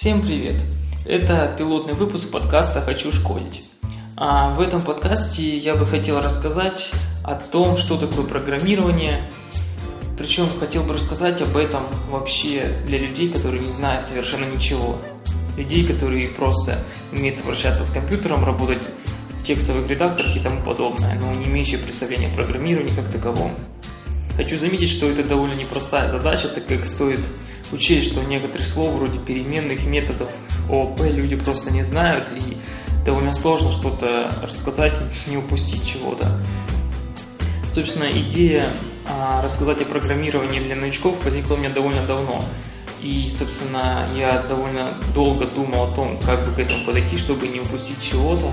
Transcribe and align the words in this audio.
Всем 0.00 0.22
привет! 0.22 0.62
Это 1.06 1.52
пилотный 1.58 1.94
выпуск 1.94 2.30
подкаста 2.30 2.80
«Хочу 2.82 3.10
шкодить». 3.10 3.64
А 4.16 4.54
в 4.54 4.60
этом 4.60 4.80
подкасте 4.80 5.58
я 5.58 5.74
бы 5.74 5.86
хотел 5.86 6.20
рассказать 6.20 6.92
о 7.24 7.34
том, 7.34 7.76
что 7.76 7.96
такое 7.96 8.24
программирование. 8.24 9.28
Причем 10.16 10.44
хотел 10.60 10.84
бы 10.84 10.94
рассказать 10.94 11.42
об 11.42 11.56
этом 11.56 11.82
вообще 12.10 12.76
для 12.86 12.98
людей, 12.98 13.28
которые 13.28 13.60
не 13.60 13.70
знают 13.70 14.06
совершенно 14.06 14.44
ничего. 14.44 14.98
Людей, 15.56 15.84
которые 15.84 16.28
просто 16.28 16.78
умеют 17.10 17.40
обращаться 17.40 17.84
с 17.84 17.90
компьютером, 17.90 18.44
работать 18.44 18.84
в 19.40 19.42
текстовых 19.42 19.88
редакторах 19.88 20.36
и 20.36 20.38
тому 20.38 20.62
подобное, 20.62 21.18
но 21.18 21.34
не 21.34 21.46
имеющие 21.46 21.80
представления 21.80 22.28
о 22.28 22.34
программировании 22.36 22.94
как 22.94 23.08
таковом. 23.10 23.50
Хочу 24.38 24.56
заметить, 24.56 24.88
что 24.88 25.10
это 25.10 25.24
довольно 25.24 25.54
непростая 25.54 26.08
задача, 26.08 26.46
так 26.46 26.64
как 26.64 26.86
стоит 26.86 27.18
учесть, 27.72 28.12
что 28.12 28.22
некоторых 28.22 28.64
слов 28.64 28.94
вроде 28.94 29.18
переменных 29.18 29.82
методов 29.82 30.30
ООП 30.70 31.00
люди 31.10 31.34
просто 31.34 31.72
не 31.72 31.82
знают, 31.82 32.30
и 32.30 32.56
довольно 33.04 33.32
сложно 33.32 33.72
что-то 33.72 34.32
рассказать 34.40 34.94
и 35.26 35.30
не 35.30 35.38
упустить 35.38 35.84
чего-то. 35.84 36.30
Собственно, 37.68 38.08
идея 38.12 38.62
а, 39.08 39.42
рассказать 39.42 39.82
о 39.82 39.84
программировании 39.86 40.60
для 40.60 40.76
новичков 40.76 41.24
возникла 41.24 41.54
у 41.54 41.56
меня 41.56 41.70
довольно 41.70 42.06
давно. 42.06 42.40
И, 43.02 43.28
собственно, 43.36 44.08
я 44.16 44.40
довольно 44.48 44.94
долго 45.16 45.46
думал 45.46 45.82
о 45.82 45.94
том, 45.96 46.16
как 46.24 46.46
бы 46.46 46.52
к 46.52 46.60
этому 46.60 46.84
подойти, 46.84 47.16
чтобы 47.16 47.48
не 47.48 47.58
упустить 47.58 48.00
чего-то, 48.00 48.52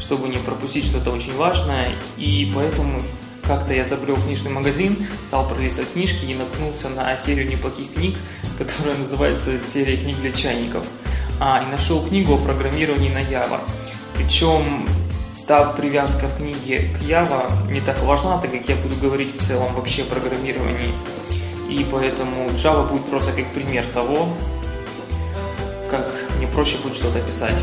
чтобы 0.00 0.28
не 0.28 0.38
пропустить 0.38 0.84
что-то 0.84 1.10
очень 1.10 1.34
важное. 1.34 1.90
И 2.16 2.52
поэтому 2.54 3.02
как-то 3.48 3.72
я 3.72 3.86
забрел 3.86 4.16
книжный 4.16 4.50
магазин, 4.50 4.94
стал 5.26 5.48
пролистывать 5.48 5.92
книжки 5.92 6.26
и 6.26 6.34
наткнулся 6.34 6.90
на 6.90 7.16
серию 7.16 7.48
неплохих 7.48 7.94
книг, 7.94 8.14
которая 8.58 8.96
называется 8.98 9.60
«Серия 9.62 9.96
книг 9.96 10.18
для 10.18 10.32
чайников». 10.32 10.84
А, 11.40 11.62
и 11.66 11.72
нашел 11.72 12.04
книгу 12.06 12.34
о 12.34 12.38
программировании 12.38 13.08
на 13.08 13.22
Java. 13.22 13.60
Причем 14.16 14.86
та 15.46 15.64
привязка 15.72 16.26
в 16.26 16.36
книге 16.36 16.90
к 16.94 17.04
Java 17.04 17.50
не 17.72 17.80
так 17.80 18.02
важна, 18.02 18.38
так 18.38 18.50
как 18.50 18.68
я 18.68 18.76
буду 18.76 18.96
говорить 18.96 19.34
в 19.34 19.42
целом 19.42 19.72
вообще 19.74 20.02
о 20.02 20.04
программировании. 20.04 20.92
И 21.70 21.86
поэтому 21.90 22.50
Java 22.50 22.86
будет 22.86 23.06
просто 23.06 23.32
как 23.32 23.48
пример 23.52 23.84
того, 23.94 24.28
как 25.90 26.12
мне 26.36 26.46
проще 26.48 26.76
будет 26.78 26.96
что-то 26.96 27.20
писать. 27.20 27.54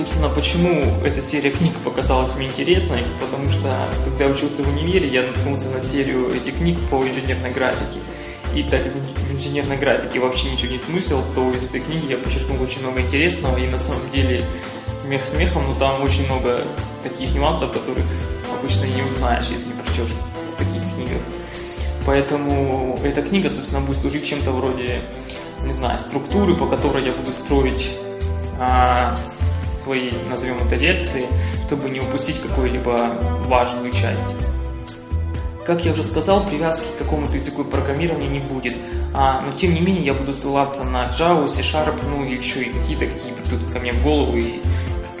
Собственно, 0.00 0.30
почему 0.30 0.82
эта 1.04 1.20
серия 1.20 1.50
книг 1.50 1.74
показалась 1.84 2.34
мне 2.34 2.46
интересной? 2.46 3.00
Потому 3.20 3.50
что, 3.50 3.68
когда 4.02 4.24
я 4.24 4.30
учился 4.30 4.62
в 4.62 4.68
универе, 4.68 5.06
я 5.06 5.20
наткнулся 5.20 5.68
на 5.68 5.78
серию 5.78 6.34
этих 6.34 6.56
книг 6.56 6.78
по 6.88 7.06
инженерной 7.06 7.50
графике. 7.50 7.98
И 8.54 8.62
так 8.62 8.82
как 8.82 8.94
в 8.94 9.34
инженерной 9.34 9.76
графике 9.76 10.18
вообще 10.20 10.52
ничего 10.52 10.72
не 10.72 10.78
смыслил, 10.78 11.22
то 11.34 11.52
из 11.52 11.64
этой 11.64 11.80
книги 11.80 12.12
я 12.12 12.16
подчеркнул 12.16 12.62
очень 12.62 12.80
много 12.80 13.02
интересного. 13.02 13.58
И 13.58 13.68
на 13.68 13.76
самом 13.76 14.10
деле, 14.10 14.42
смех 14.94 15.26
смехом, 15.26 15.64
но 15.68 15.74
там 15.74 16.02
очень 16.02 16.24
много 16.24 16.62
таких 17.02 17.34
нюансов, 17.34 17.70
которых 17.70 18.04
обычно 18.58 18.86
не 18.86 19.02
узнаешь, 19.02 19.48
если 19.50 19.66
не 19.66 19.74
прочтешь 19.74 20.08
в 20.08 20.56
таких 20.56 20.80
книгах. 20.94 21.20
Поэтому 22.06 22.98
эта 23.04 23.20
книга, 23.20 23.50
собственно, 23.50 23.82
будет 23.82 23.98
служить 23.98 24.24
чем-то 24.24 24.50
вроде, 24.50 25.02
не 25.62 25.72
знаю, 25.72 25.98
структуры, 25.98 26.56
по 26.56 26.66
которой 26.66 27.04
я 27.04 27.12
буду 27.12 27.34
строить 27.34 27.90
а, 28.62 29.14
своей, 29.90 30.12
назовем 30.28 30.58
это, 30.64 30.76
лекции, 30.76 31.26
чтобы 31.66 31.90
не 31.90 31.98
упустить 31.98 32.40
какую-либо 32.40 33.12
важную 33.46 33.90
часть. 33.90 34.22
Как 35.66 35.84
я 35.84 35.90
уже 35.90 36.04
сказал, 36.04 36.46
привязки 36.46 36.86
к 36.94 36.98
какому-то 36.98 37.36
языку 37.36 37.64
программирования 37.64 38.28
не 38.28 38.38
будет. 38.38 38.76
А, 39.12 39.40
но 39.44 39.50
тем 39.50 39.74
не 39.74 39.80
менее 39.80 40.04
я 40.04 40.14
буду 40.14 40.32
ссылаться 40.32 40.84
на 40.84 41.06
Java, 41.08 41.48
C-Sharp, 41.48 41.96
ну 42.08 42.24
и 42.24 42.36
еще 42.36 42.62
и 42.62 42.72
какие-то, 42.72 43.06
какие 43.06 43.32
придут 43.32 43.72
ко 43.72 43.80
мне 43.80 43.92
в 43.92 44.00
голову, 44.04 44.36
и 44.36 44.60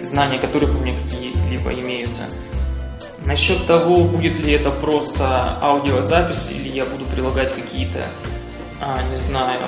знания 0.00 0.38
которых 0.38 0.70
у 0.70 0.78
меня 0.78 0.96
какие-либо 0.96 1.72
имеются. 1.72 2.22
Насчет 3.24 3.66
того, 3.66 3.96
будет 4.04 4.38
ли 4.38 4.52
это 4.52 4.70
просто 4.70 5.58
аудиозапись, 5.60 6.52
или 6.52 6.68
я 6.68 6.84
буду 6.84 7.04
прилагать 7.06 7.52
какие-то, 7.56 8.04
а, 8.80 9.00
не 9.10 9.16
знаю, 9.16 9.58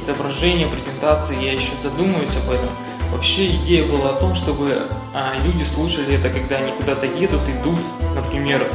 изображения, 0.00 0.68
презентации, 0.68 1.44
я 1.44 1.52
еще 1.52 1.72
задумаюсь 1.82 2.36
об 2.36 2.52
этом. 2.52 2.68
Вообще 3.12 3.46
идея 3.48 3.84
была 3.84 4.10
о 4.10 4.14
том, 4.14 4.34
чтобы 4.34 4.88
а, 5.14 5.34
люди 5.44 5.64
слушали 5.64 6.14
это, 6.14 6.30
когда 6.30 6.56
они 6.56 6.72
куда-то 6.72 7.04
едут, 7.06 7.42
идут, 7.46 7.78
например, 8.14 8.66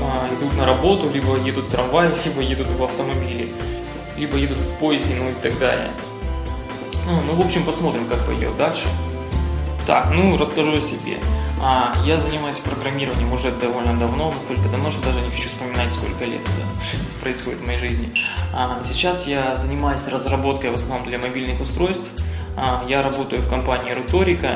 а, 0.00 0.28
идут 0.28 0.56
на 0.58 0.66
работу, 0.66 1.10
либо 1.10 1.38
едут 1.38 1.64
в 1.64 1.70
трамвае, 1.70 2.14
либо 2.24 2.42
едут 2.42 2.68
в 2.68 2.84
автомобиле, 2.84 3.48
либо 4.18 4.36
едут 4.36 4.58
в 4.58 4.78
поезде, 4.78 5.14
ну 5.18 5.30
и 5.30 5.32
так 5.42 5.58
далее. 5.58 5.90
Ну, 7.06 7.20
ну, 7.26 7.34
в 7.34 7.44
общем, 7.44 7.64
посмотрим, 7.64 8.06
как 8.06 8.24
пойдет 8.26 8.56
дальше. 8.58 8.86
Так, 9.86 10.12
ну, 10.14 10.36
расскажу 10.36 10.76
о 10.76 10.80
себе. 10.80 11.18
А, 11.60 11.94
я 12.04 12.18
занимаюсь 12.18 12.58
программированием 12.58 13.32
уже 13.32 13.50
довольно 13.52 13.96
давно, 13.98 14.32
настолько 14.32 14.68
давно, 14.68 14.90
что 14.90 15.04
даже 15.04 15.20
не 15.20 15.30
хочу 15.30 15.48
вспоминать, 15.48 15.92
сколько 15.92 16.24
лет 16.24 16.40
это 16.40 16.66
происходит 17.22 17.60
в 17.60 17.66
моей 17.66 17.78
жизни. 17.78 18.12
А, 18.52 18.82
сейчас 18.84 19.26
я 19.26 19.56
занимаюсь 19.56 20.06
разработкой 20.08 20.70
в 20.70 20.74
основном 20.74 21.06
для 21.06 21.18
мобильных 21.18 21.60
устройств. 21.60 22.04
А, 22.56 22.84
я 22.88 23.02
работаю 23.02 23.42
в 23.42 23.48
компании 23.48 23.92
Руторика. 23.92 24.54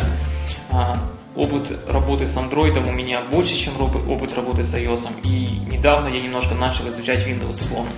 А, 0.71 0.99
опыт 1.35 1.65
работы 1.89 2.27
с 2.27 2.37
Android 2.37 2.79
у 2.87 2.93
меня 2.93 3.23
больше, 3.33 3.57
чем 3.57 3.73
опыт 3.81 4.35
работы 4.35 4.65
с 4.65 4.75
iOS. 4.75 5.09
И 5.25 5.61
недавно 5.71 6.09
я 6.09 6.21
немножко 6.21 6.55
начал 6.55 6.89
изучать 6.91 7.27
Windows 7.27 7.61
Phone. 7.71 7.89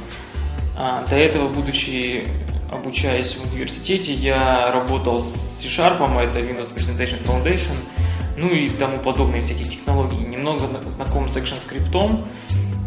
А, 0.76 1.04
до 1.06 1.16
этого, 1.16 1.48
будучи 1.48 2.24
обучаясь 2.70 3.36
в 3.36 3.52
университете, 3.52 4.12
я 4.12 4.70
работал 4.72 5.22
с 5.22 5.60
C-Sharp, 5.60 6.20
это 6.20 6.40
Windows 6.40 6.74
Presentation 6.74 7.22
Foundation– 7.24 7.76
ну 8.38 8.54
и 8.54 8.68
тому 8.68 8.98
подобные 8.98 9.42
всякие 9.42 9.64
технологии. 9.64 10.20
Немного 10.20 10.60
знаком 10.88 11.28
с 11.28 11.36
ActionScript, 11.36 12.26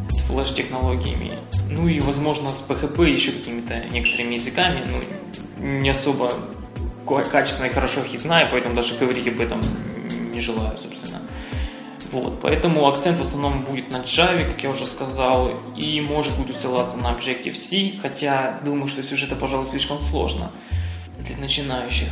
с 0.10 0.22
флеш-технологиями, 0.22 1.34
ну 1.70 1.88
и, 1.88 2.00
возможно, 2.00 2.50
с 2.50 2.66
PHP 2.68 3.10
еще 3.10 3.32
какими-то 3.32 3.80
некоторыми 3.92 4.36
языками, 4.36 4.82
ну, 4.90 5.04
не 5.64 5.90
особо 5.90 6.32
качественно 7.06 7.68
и 7.68 7.70
хорошо 7.70 8.02
их 8.02 8.20
знаю, 8.20 8.48
поэтому 8.52 8.76
даже 8.76 8.96
говорить 8.96 9.28
об 9.28 9.40
этом 9.40 9.62
не 10.34 10.40
желаю, 10.40 10.78
собственно. 10.78 11.22
Вот, 12.12 12.42
поэтому 12.42 12.88
акцент 12.88 13.20
в 13.20 13.22
основном 13.22 13.64
будет 13.64 13.90
на 13.92 13.98
Java, 13.98 14.46
как 14.46 14.62
я 14.64 14.70
уже 14.70 14.86
сказал, 14.86 15.52
и 15.78 16.02
может 16.02 16.38
буду 16.38 16.54
ссылаться 16.54 16.98
на 16.98 17.14
Objective-C, 17.14 18.02
хотя 18.02 18.60
думаю, 18.66 18.90
что 18.90 19.02
все 19.02 19.16
же 19.16 19.28
это, 19.28 19.36
пожалуй, 19.36 19.70
слишком 19.70 20.02
сложно 20.02 20.52
для 21.20 21.38
начинающих. 21.38 22.10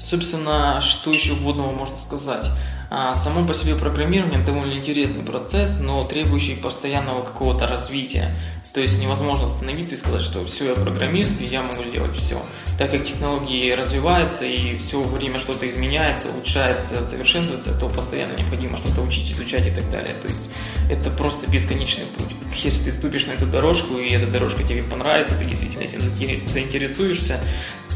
Собственно, 0.00 0.80
что 0.80 1.12
еще 1.12 1.34
вводного 1.34 1.70
можно 1.70 1.96
сказать? 1.96 2.46
А, 2.90 3.14
само 3.14 3.46
по 3.46 3.54
себе 3.54 3.76
программирование 3.76 4.40
довольно 4.40 4.74
интересный 4.74 5.24
процесс, 5.24 5.80
но 5.80 6.04
требующий 6.04 6.56
постоянного 6.56 7.22
какого-то 7.22 7.66
развития. 7.66 8.34
То 8.72 8.80
есть 8.80 8.98
невозможно 9.02 9.48
остановиться 9.48 9.94
и 9.94 9.98
сказать, 9.98 10.22
что 10.22 10.44
все, 10.46 10.70
я 10.70 10.74
программист, 10.74 11.40
и 11.42 11.44
я 11.44 11.62
могу 11.62 11.84
сделать 11.84 12.16
все. 12.16 12.40
Так 12.78 12.90
как 12.90 13.04
технологии 13.04 13.70
развиваются 13.72 14.46
и 14.46 14.78
все 14.78 15.02
время 15.02 15.38
что-то 15.38 15.68
изменяется, 15.68 16.28
улучшается, 16.30 17.04
совершенствуется, 17.04 17.78
то 17.78 17.90
постоянно 17.90 18.32
необходимо 18.32 18.78
что-то 18.78 19.02
учить, 19.02 19.30
изучать 19.30 19.66
и 19.66 19.70
так 19.70 19.90
далее. 19.90 20.14
То 20.22 20.32
есть 20.32 20.48
это 20.88 21.10
просто 21.10 21.50
бесконечный 21.50 22.06
путь. 22.16 22.34
Если 22.64 22.90
ты 22.90 22.96
ступишь 22.96 23.26
на 23.26 23.32
эту 23.32 23.46
дорожку, 23.46 23.98
и 23.98 24.08
эта 24.08 24.26
дорожка 24.26 24.62
тебе 24.62 24.82
понравится, 24.82 25.36
ты 25.36 25.44
действительно 25.44 25.82
этим 25.82 26.00
заинтересуешься, 26.48 27.38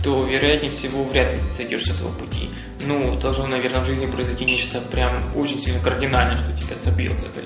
то, 0.05 0.25
вероятнее 0.25 0.73
всего, 0.73 1.05
вряд 1.05 1.33
ли 1.33 1.39
ты 1.39 1.55
сойдешь 1.55 1.85
с 1.85 1.91
этого 1.91 2.13
пути. 2.13 2.51
Ну, 2.87 3.19
должно, 3.19 3.47
наверное, 3.47 3.81
в 3.81 3.87
жизни 3.87 4.05
произойти 4.05 4.45
нечто 4.45 4.81
прям 4.81 5.23
очень 5.37 5.59
сильно 5.59 5.81
кардинальное, 5.81 6.37
что 6.37 6.53
тебя 6.63 6.77
собьет 6.77 7.19
с, 7.19 7.25
этой, 7.25 7.45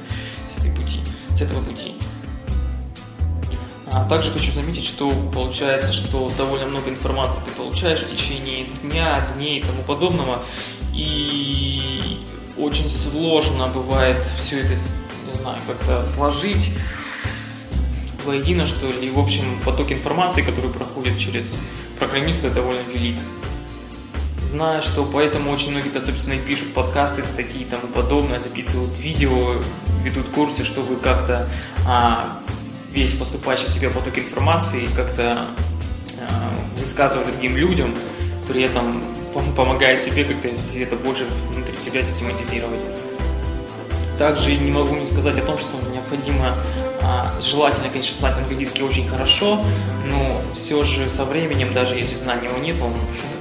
с, 0.53 0.59
этой 0.59 0.73
пути, 0.73 0.99
с 1.37 1.41
этого 1.41 1.63
пути. 1.63 1.95
А 3.93 4.09
также 4.09 4.31
хочу 4.31 4.53
заметить, 4.53 4.85
что 4.87 5.11
получается, 5.35 5.93
что 5.93 6.31
довольно 6.37 6.67
много 6.67 6.91
информации 6.91 7.41
ты 7.45 7.51
получаешь 7.53 8.01
в 8.01 8.17
течение 8.17 8.67
дня, 8.83 9.21
дней 9.37 9.59
и 9.59 9.63
тому 9.63 9.83
подобного. 9.83 10.39
И 10.95 12.21
очень 12.57 12.89
сложно 12.89 13.67
бывает 13.69 14.17
все 14.39 14.61
это, 14.61 14.75
не 15.27 15.35
знаю, 15.41 15.59
как-то 15.67 16.05
сложить 16.15 16.73
воедино, 18.25 18.67
что 18.67 18.87
ли. 18.87 19.09
И, 19.09 19.11
в 19.11 19.19
общем, 19.19 19.43
поток 19.65 19.91
информации, 19.91 20.43
который 20.43 20.71
проходит 20.71 21.19
через 21.19 21.45
программиста 21.99 22.51
довольно 22.51 22.83
велик. 22.93 23.17
Знаю, 24.51 24.83
что 24.83 25.05
поэтому 25.05 25.51
очень 25.53 25.71
многие, 25.71 25.91
собственно, 26.01 26.35
и 26.35 26.39
пишут 26.39 26.75
подкасты, 26.75 27.25
статьи 27.25 27.63
и 27.63 27.65
тому 27.65 27.87
подобное, 27.89 28.41
записывают 28.41 28.97
видео, 28.99 29.55
ведут 30.03 30.29
курсы, 30.29 30.65
чтобы 30.65 30.97
как-то 30.97 31.49
а, 31.87 32.41
весь 32.93 33.13
поступающий 33.15 33.67
в 33.67 33.71
себя 33.71 33.91
поток 33.91 34.19
информации 34.19 34.89
как-то 34.97 35.47
а, 36.19 36.53
высказывать 36.79 37.27
другим 37.29 37.57
людям, 37.57 37.95
при 38.49 38.63
этом 38.63 39.03
помогая 39.57 39.97
себе 39.97 40.25
как-то 40.25 40.49
это 40.49 40.97
больше 40.97 41.25
внутри 41.51 41.77
себя 41.77 42.03
систематизировать. 42.03 42.81
Также 44.19 44.55
не 44.57 44.71
могу 44.71 44.97
не 44.97 45.07
сказать 45.07 45.39
о 45.39 45.43
том, 45.43 45.57
что 45.59 45.71
необходимо 45.93 46.57
А, 47.03 47.27
желательно, 47.41 47.89
конечно, 47.89 48.15
знать 48.19 48.37
английский 48.37 48.83
очень 48.83 49.09
хорошо, 49.09 49.59
но 50.07 50.41
все 50.55 50.85
же 50.85 51.09
со 51.09 51.25
временем, 51.25 51.73
даже 51.73 51.95
если 51.95 52.17
знаний 52.17 52.47
его 52.49 52.59
нет, 52.59 52.77
он 52.83 52.93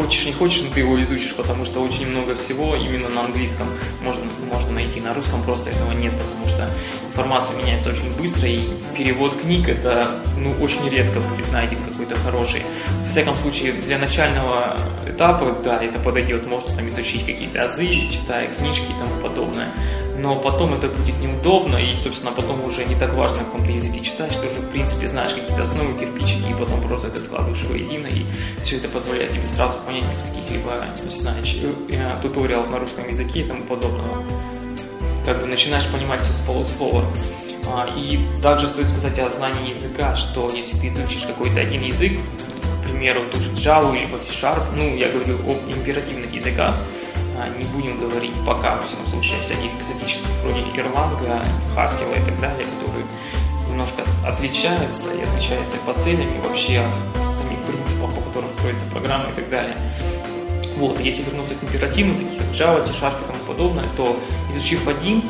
хочешь 0.00 0.24
не 0.24 0.32
хочешь, 0.32 0.62
но 0.62 0.72
ты 0.72 0.80
его 0.80 1.02
изучишь, 1.02 1.34
потому 1.34 1.66
что 1.66 1.80
очень 1.80 2.06
много 2.08 2.34
всего 2.36 2.74
именно 2.74 3.10
на 3.10 3.26
английском 3.26 3.66
можно, 4.02 4.22
можно 4.50 4.72
найти, 4.72 5.00
на 5.00 5.12
русском 5.12 5.42
просто 5.42 5.70
этого 5.70 5.92
нет, 5.92 6.12
потому 6.12 6.46
что 6.46 6.70
информация 7.10 7.56
меняется 7.58 7.90
очень 7.90 8.10
быстро, 8.18 8.48
и 8.48 8.62
перевод 8.96 9.38
книг 9.38 9.68
это 9.68 10.18
ну, 10.38 10.52
очень 10.62 10.88
редко 10.88 11.20
будет 11.20 11.52
найден 11.52 11.78
какой-то 11.86 12.14
хороший. 12.16 12.62
В 13.10 13.12
всяком 13.12 13.34
случае, 13.34 13.72
для 13.72 13.98
начального 13.98 14.76
этапа, 15.04 15.56
да, 15.64 15.82
это 15.82 15.98
подойдет, 15.98 16.46
можно 16.46 16.76
там 16.76 16.88
изучить 16.90 17.26
какие-то 17.26 17.62
азы, 17.62 18.08
читая 18.12 18.54
книжки 18.54 18.84
и 18.84 19.00
тому 19.00 19.20
подобное 19.20 19.66
но 20.16 20.36
потом 20.36 20.74
это 20.74 20.88
будет 20.88 21.18
неудобно, 21.20 21.76
и, 21.76 21.94
собственно, 21.96 22.32
потом 22.32 22.62
уже 22.64 22.84
не 22.84 22.94
так 22.94 23.14
важно, 23.14 23.38
на 23.38 23.44
каком-то 23.44 23.72
языке 23.72 24.02
читать, 24.02 24.30
что 24.30 24.42
уже, 24.42 24.60
в 24.60 24.70
принципе, 24.70 25.08
знаешь 25.08 25.30
какие-то 25.30 25.62
основы, 25.62 25.98
кирпичики, 25.98 26.50
и 26.50 26.54
потом 26.54 26.86
просто 26.86 27.08
это 27.08 27.20
складываешь 27.20 27.62
воедино, 27.62 28.06
и 28.06 28.26
все 28.62 28.76
это 28.76 28.88
позволяет 28.88 29.32
тебе 29.32 29.48
сразу 29.48 29.78
понять 29.78 30.04
без 30.10 30.18
каких-либо, 30.18 30.84
не 31.02 31.10
знаю, 31.10 31.42
э, 31.42 32.22
туториалов 32.22 32.68
на 32.68 32.78
русском 32.78 33.08
языке 33.08 33.40
и 33.40 33.44
тому 33.44 33.64
подобного. 33.64 34.22
Как 35.24 35.40
бы 35.40 35.46
начинаешь 35.46 35.88
понимать 35.88 36.22
все 36.22 36.32
с 36.34 36.46
полуслова. 36.46 37.02
А, 37.72 37.88
и 37.96 38.18
также 38.42 38.66
стоит 38.66 38.88
сказать 38.88 39.18
о 39.20 39.30
знании 39.30 39.70
языка, 39.70 40.16
что 40.16 40.50
если 40.52 40.76
ты 40.78 40.88
изучишь 40.88 41.22
какой-то 41.22 41.60
один 41.60 41.82
язык, 41.82 42.12
к 42.80 42.88
примеру, 42.88 43.22
ту 43.32 43.38
же 43.40 43.50
Java 43.50 43.96
или 43.96 44.06
C-Sharp, 44.06 44.62
ну, 44.76 44.96
я 44.96 45.10
говорю 45.10 45.36
об 45.48 45.58
императивных 45.70 46.32
языках, 46.32 46.74
а, 47.36 47.48
не 47.56 47.64
будем 47.64 47.98
говорить 48.00 48.32
пока, 48.46 48.76
во 48.76 48.82
всяком 48.82 49.06
случае, 49.06 49.40
о 49.40 49.42
всяких 49.42 49.70
экзотических, 49.80 50.28
вроде 50.42 50.60
Ирланга, 50.74 51.42
Хаскила 51.74 52.14
и 52.14 52.24
так 52.24 52.40
далее, 52.40 52.66
которые 52.66 53.04
немножко 53.68 54.04
отличаются 54.26 55.14
и 55.14 55.22
отличаются 55.22 55.76
по 55.86 55.94
целям, 55.94 56.26
и 56.36 56.46
вообще 56.46 56.82
самих 57.40 57.60
принципах, 57.64 58.14
по 58.14 58.20
которым 58.20 58.50
строится 58.58 58.84
программа 58.92 59.30
и 59.30 59.32
так 59.32 59.48
далее. 59.48 59.76
Вот, 60.76 61.00
если 61.00 61.22
вернуться 61.22 61.54
к 61.54 61.62
императивным, 61.62 62.16
таких 62.16 62.38
как 62.38 62.46
Java, 62.48 62.82
C-Sharp 62.82 63.22
и 63.22 63.26
тому 63.26 63.38
подобное, 63.46 63.84
то 63.96 64.16
изучив 64.52 64.88
один, 64.88 65.22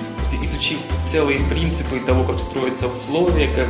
изучив 0.43 0.79
целые 1.11 1.39
принципы 1.51 2.01
того, 2.01 2.25
как 2.25 2.39
строятся 2.39 2.87
условия, 2.87 3.49
как 3.55 3.69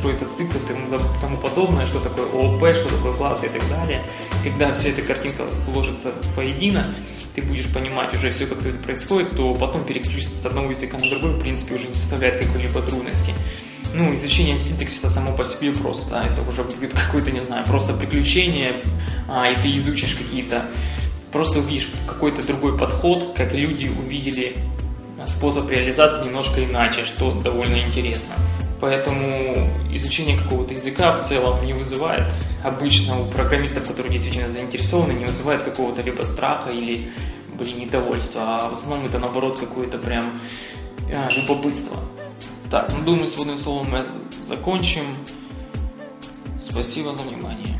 строится 0.00 0.24
цикл 0.34 0.56
и 0.56 1.20
тому, 1.20 1.36
подобное, 1.36 1.86
что 1.86 2.00
такое 2.00 2.24
ООП, 2.24 2.74
что 2.74 2.96
такое 2.96 3.12
классы 3.12 3.46
и 3.46 3.48
так 3.50 3.62
далее, 3.68 4.00
когда 4.42 4.74
вся 4.74 4.88
эта 4.88 5.02
картинка 5.02 5.44
вложится 5.66 6.12
воедино, 6.34 6.94
ты 7.34 7.42
будешь 7.42 7.66
понимать 7.72 8.16
уже 8.16 8.32
все, 8.32 8.46
как 8.46 8.64
это 8.64 8.78
происходит, 8.78 9.36
то 9.36 9.54
потом 9.54 9.84
переключиться 9.84 10.36
с 10.36 10.46
одного 10.46 10.70
языка 10.70 10.96
на 10.98 11.10
другой, 11.10 11.32
в 11.32 11.40
принципе, 11.40 11.74
уже 11.74 11.86
не 11.86 11.94
составляет 11.94 12.44
какой-либо 12.44 12.80
трудности. 12.80 13.34
Ну, 13.92 14.14
изучение 14.14 14.58
синтаксиса 14.58 15.10
само 15.10 15.36
по 15.36 15.44
себе 15.44 15.72
просто, 15.72 16.10
да, 16.10 16.24
это 16.24 16.48
уже 16.48 16.64
будет 16.64 16.92
какое-то, 16.94 17.30
не 17.30 17.42
знаю, 17.42 17.66
просто 17.66 17.92
приключение, 17.92 18.76
а, 19.28 19.50
и 19.50 19.56
ты 19.56 19.76
изучишь 19.76 20.14
какие-то, 20.14 20.64
просто 21.30 21.58
увидишь 21.58 21.88
какой-то 22.06 22.46
другой 22.46 22.78
подход, 22.78 23.34
как 23.36 23.52
люди 23.52 23.86
увидели 23.86 24.56
способ 25.26 25.68
реализации 25.70 26.26
немножко 26.26 26.64
иначе, 26.64 27.04
что 27.04 27.32
довольно 27.32 27.76
интересно. 27.76 28.34
Поэтому 28.80 29.69
изучение 30.10 30.36
какого-то 30.36 30.74
языка 30.74 31.12
в 31.12 31.28
целом 31.28 31.64
не 31.64 31.72
вызывает 31.72 32.32
обычно 32.64 33.20
у 33.20 33.26
программистов, 33.26 33.86
которые 33.86 34.12
действительно 34.12 34.48
заинтересованы, 34.48 35.12
не 35.12 35.24
вызывает 35.24 35.62
какого-то 35.62 36.02
либо 36.02 36.24
страха 36.24 36.68
или 36.70 37.12
блин, 37.54 37.78
недовольства, 37.78 38.58
а 38.58 38.68
в 38.70 38.72
основном 38.72 39.06
это 39.06 39.20
наоборот 39.20 39.60
какое-то 39.60 39.98
прям 39.98 40.40
а, 41.12 41.30
любопытство. 41.30 41.96
Так, 42.72 42.90
ну 42.98 43.04
думаю, 43.04 43.28
с 43.28 43.36
водным 43.36 43.58
словом 43.58 43.90
мы 43.90 44.06
закончим. 44.42 45.02
Спасибо 46.60 47.12
за 47.12 47.22
внимание. 47.22 47.79